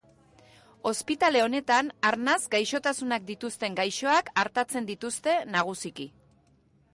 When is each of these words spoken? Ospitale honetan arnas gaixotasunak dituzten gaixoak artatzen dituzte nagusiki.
Ospitale 0.91 1.43
honetan 1.47 1.91
arnas 2.09 2.39
gaixotasunak 2.55 3.27
dituzten 3.29 3.77
gaixoak 3.81 4.33
artatzen 4.45 4.89
dituzte 4.89 5.37
nagusiki. 5.59 6.09